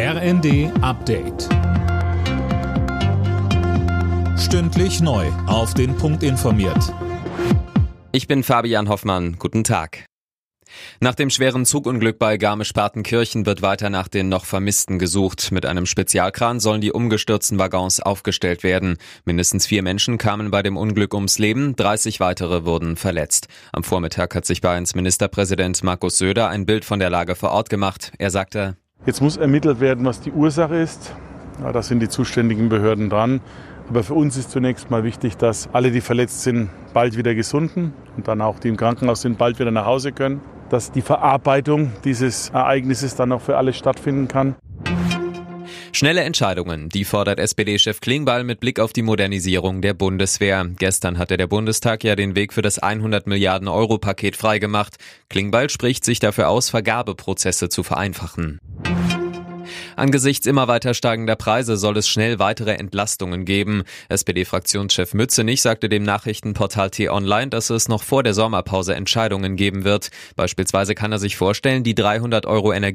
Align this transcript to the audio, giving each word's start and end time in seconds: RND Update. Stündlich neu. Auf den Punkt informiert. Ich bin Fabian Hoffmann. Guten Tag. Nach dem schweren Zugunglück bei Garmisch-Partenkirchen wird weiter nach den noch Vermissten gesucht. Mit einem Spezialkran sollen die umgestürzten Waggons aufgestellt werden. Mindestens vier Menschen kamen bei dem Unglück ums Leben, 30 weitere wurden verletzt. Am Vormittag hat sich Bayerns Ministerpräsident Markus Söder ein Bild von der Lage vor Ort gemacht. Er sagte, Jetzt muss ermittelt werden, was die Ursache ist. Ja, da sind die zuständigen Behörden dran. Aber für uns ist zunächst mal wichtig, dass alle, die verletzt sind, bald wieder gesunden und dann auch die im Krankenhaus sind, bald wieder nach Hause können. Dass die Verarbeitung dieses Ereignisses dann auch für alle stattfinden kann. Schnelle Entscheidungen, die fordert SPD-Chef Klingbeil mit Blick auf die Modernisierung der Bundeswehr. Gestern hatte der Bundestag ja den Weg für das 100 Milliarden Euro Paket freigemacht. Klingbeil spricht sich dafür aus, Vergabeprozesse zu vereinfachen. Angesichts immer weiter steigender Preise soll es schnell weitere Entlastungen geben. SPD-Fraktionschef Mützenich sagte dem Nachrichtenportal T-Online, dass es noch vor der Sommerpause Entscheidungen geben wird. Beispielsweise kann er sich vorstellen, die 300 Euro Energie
RND 0.00 0.70
Update. 0.80 1.48
Stündlich 4.38 5.00
neu. 5.00 5.26
Auf 5.48 5.74
den 5.74 5.96
Punkt 5.96 6.22
informiert. 6.22 6.94
Ich 8.12 8.28
bin 8.28 8.44
Fabian 8.44 8.88
Hoffmann. 8.88 9.40
Guten 9.40 9.64
Tag. 9.64 10.04
Nach 11.00 11.16
dem 11.16 11.30
schweren 11.30 11.64
Zugunglück 11.64 12.20
bei 12.20 12.36
Garmisch-Partenkirchen 12.36 13.44
wird 13.44 13.60
weiter 13.60 13.90
nach 13.90 14.06
den 14.06 14.28
noch 14.28 14.44
Vermissten 14.44 15.00
gesucht. 15.00 15.50
Mit 15.50 15.66
einem 15.66 15.84
Spezialkran 15.84 16.60
sollen 16.60 16.80
die 16.80 16.92
umgestürzten 16.92 17.58
Waggons 17.58 17.98
aufgestellt 17.98 18.62
werden. 18.62 18.98
Mindestens 19.24 19.66
vier 19.66 19.82
Menschen 19.82 20.16
kamen 20.16 20.52
bei 20.52 20.62
dem 20.62 20.76
Unglück 20.76 21.12
ums 21.12 21.40
Leben, 21.40 21.74
30 21.74 22.20
weitere 22.20 22.64
wurden 22.64 22.94
verletzt. 22.94 23.48
Am 23.72 23.82
Vormittag 23.82 24.36
hat 24.36 24.46
sich 24.46 24.60
Bayerns 24.60 24.94
Ministerpräsident 24.94 25.82
Markus 25.82 26.18
Söder 26.18 26.50
ein 26.50 26.66
Bild 26.66 26.84
von 26.84 27.00
der 27.00 27.10
Lage 27.10 27.34
vor 27.34 27.50
Ort 27.50 27.68
gemacht. 27.68 28.12
Er 28.18 28.30
sagte, 28.30 28.76
Jetzt 29.06 29.22
muss 29.22 29.36
ermittelt 29.36 29.80
werden, 29.80 30.04
was 30.04 30.20
die 30.20 30.32
Ursache 30.32 30.76
ist. 30.76 31.14
Ja, 31.62 31.72
da 31.72 31.82
sind 31.82 32.00
die 32.00 32.08
zuständigen 32.08 32.68
Behörden 32.68 33.08
dran. 33.08 33.40
Aber 33.88 34.02
für 34.02 34.14
uns 34.14 34.36
ist 34.36 34.50
zunächst 34.50 34.90
mal 34.90 35.02
wichtig, 35.02 35.36
dass 35.36 35.68
alle, 35.72 35.90
die 35.90 36.02
verletzt 36.02 36.42
sind, 36.42 36.68
bald 36.92 37.16
wieder 37.16 37.34
gesunden 37.34 37.94
und 38.16 38.28
dann 38.28 38.40
auch 38.42 38.58
die 38.58 38.68
im 38.68 38.76
Krankenhaus 38.76 39.22
sind, 39.22 39.38
bald 39.38 39.58
wieder 39.58 39.70
nach 39.70 39.86
Hause 39.86 40.12
können. 40.12 40.42
Dass 40.68 40.92
die 40.92 41.00
Verarbeitung 41.00 41.92
dieses 42.04 42.50
Ereignisses 42.50 43.16
dann 43.16 43.32
auch 43.32 43.40
für 43.40 43.56
alle 43.56 43.72
stattfinden 43.72 44.28
kann. 44.28 44.56
Schnelle 45.92 46.20
Entscheidungen, 46.20 46.90
die 46.90 47.04
fordert 47.04 47.40
SPD-Chef 47.40 48.00
Klingbeil 48.00 48.44
mit 48.44 48.60
Blick 48.60 48.78
auf 48.78 48.92
die 48.92 49.02
Modernisierung 49.02 49.80
der 49.80 49.94
Bundeswehr. 49.94 50.66
Gestern 50.78 51.18
hatte 51.18 51.36
der 51.36 51.46
Bundestag 51.46 52.04
ja 52.04 52.14
den 52.14 52.36
Weg 52.36 52.52
für 52.52 52.62
das 52.62 52.78
100 52.78 53.26
Milliarden 53.26 53.68
Euro 53.68 53.98
Paket 53.98 54.36
freigemacht. 54.36 54.96
Klingbeil 55.30 55.70
spricht 55.70 56.04
sich 56.04 56.20
dafür 56.20 56.50
aus, 56.50 56.68
Vergabeprozesse 56.70 57.68
zu 57.68 57.82
vereinfachen. 57.82 58.60
Angesichts 59.98 60.46
immer 60.46 60.68
weiter 60.68 60.94
steigender 60.94 61.34
Preise 61.34 61.76
soll 61.76 61.96
es 61.96 62.08
schnell 62.08 62.38
weitere 62.38 62.74
Entlastungen 62.74 63.44
geben. 63.44 63.82
SPD-Fraktionschef 64.08 65.12
Mützenich 65.12 65.60
sagte 65.60 65.88
dem 65.88 66.04
Nachrichtenportal 66.04 66.90
T-Online, 66.90 67.48
dass 67.48 67.68
es 67.68 67.88
noch 67.88 68.04
vor 68.04 68.22
der 68.22 68.32
Sommerpause 68.32 68.94
Entscheidungen 68.94 69.56
geben 69.56 69.82
wird. 69.82 70.10
Beispielsweise 70.36 70.94
kann 70.94 71.10
er 71.10 71.18
sich 71.18 71.36
vorstellen, 71.36 71.82
die 71.82 71.96
300 71.96 72.46
Euro 72.46 72.72
Energie 72.72 72.88